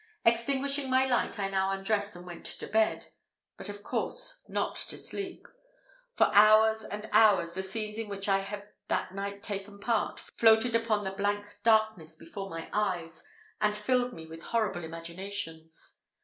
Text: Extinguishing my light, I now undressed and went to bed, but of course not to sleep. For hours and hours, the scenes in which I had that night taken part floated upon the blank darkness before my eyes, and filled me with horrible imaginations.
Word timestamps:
Extinguishing 0.25 0.89
my 0.89 1.05
light, 1.05 1.37
I 1.37 1.47
now 1.47 1.69
undressed 1.69 2.15
and 2.15 2.25
went 2.25 2.47
to 2.47 2.65
bed, 2.65 3.11
but 3.55 3.69
of 3.69 3.83
course 3.83 4.43
not 4.49 4.75
to 4.77 4.97
sleep. 4.97 5.47
For 6.15 6.31
hours 6.33 6.83
and 6.83 7.07
hours, 7.13 7.53
the 7.53 7.61
scenes 7.61 7.99
in 7.99 8.09
which 8.09 8.27
I 8.27 8.39
had 8.39 8.67
that 8.87 9.13
night 9.13 9.43
taken 9.43 9.79
part 9.79 10.19
floated 10.19 10.73
upon 10.75 11.03
the 11.03 11.11
blank 11.11 11.57
darkness 11.63 12.15
before 12.15 12.49
my 12.49 12.67
eyes, 12.73 13.23
and 13.61 13.77
filled 13.77 14.11
me 14.11 14.25
with 14.25 14.41
horrible 14.41 14.83
imaginations. 14.83 16.01